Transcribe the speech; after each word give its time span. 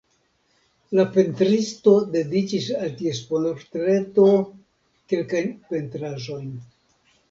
La 0.99 1.05
pentristo 1.17 1.93
dediĉis 2.17 2.71
al 2.79 2.97
ties 3.03 3.23
portreto 3.31 4.29
kelkajn 5.13 5.57
pentraĵojn. 5.73 6.55